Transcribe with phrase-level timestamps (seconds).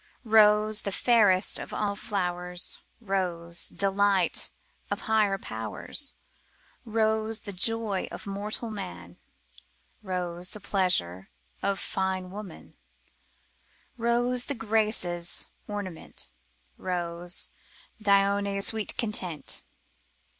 [0.25, 2.79] Rose the fairest of all flowers.
[2.99, 4.49] Rose delight
[4.89, 6.15] of higher powers,
[6.85, 9.17] Rose the joy of mortal men,
[10.01, 11.29] Rose the pleasure
[11.61, 12.73] of fine women,
[13.95, 16.31] Rose the Graces' ornament,
[16.79, 17.51] Rose
[18.01, 19.63] Dione's sweet content.